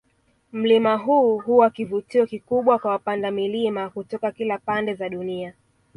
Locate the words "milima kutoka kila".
3.31-4.57